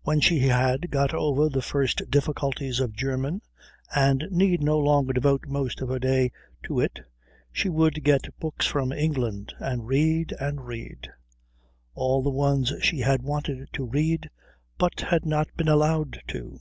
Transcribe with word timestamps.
When 0.00 0.18
she 0.18 0.40
had 0.40 0.90
got 0.90 1.14
over 1.14 1.48
the 1.48 1.62
first 1.62 2.10
difficulties 2.10 2.80
of 2.80 2.94
German 2.96 3.42
and 3.94 4.24
need 4.28 4.60
no 4.60 4.76
longer 4.76 5.12
devote 5.12 5.42
most 5.46 5.80
of 5.80 5.88
her 5.88 6.00
day 6.00 6.32
to 6.64 6.80
it 6.80 6.98
she 7.52 7.68
would 7.68 8.02
get 8.02 8.36
books 8.40 8.66
from 8.66 8.90
England 8.90 9.54
and 9.60 9.86
read 9.86 10.34
and 10.40 10.66
read; 10.66 11.08
all 11.94 12.24
the 12.24 12.28
ones 12.30 12.72
she 12.80 12.98
had 12.98 13.22
wanted 13.22 13.68
to 13.74 13.86
read 13.86 14.28
but 14.78 14.98
had 15.00 15.24
not 15.24 15.46
been 15.56 15.68
allowed 15.68 16.20
to. 16.26 16.58